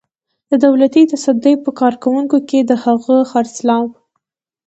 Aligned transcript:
د 0.51 0.51
دولتي 0.65 1.03
تصدۍ 1.13 1.55
په 1.63 1.69
کارکوونکو 1.79 2.35
د 2.69 2.71
هغه 2.83 3.15
خرڅلاو. 3.31 3.85